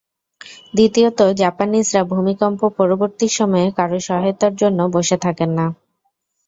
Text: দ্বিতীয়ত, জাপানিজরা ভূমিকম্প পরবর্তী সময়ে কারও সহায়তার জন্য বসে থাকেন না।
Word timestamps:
দ্বিতীয়ত, 0.73 1.19
জাপানিজরা 1.41 2.01
ভূমিকম্প 2.11 2.61
পরবর্তী 2.77 3.27
সময়ে 3.37 3.67
কারও 3.77 3.99
সহায়তার 4.07 4.53
জন্য 4.61 4.79
বসে 4.95 5.17
থাকেন 5.25 5.49
না। 5.57 5.65